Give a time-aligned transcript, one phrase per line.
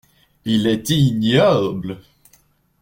[0.45, 1.99] Il est ignoble.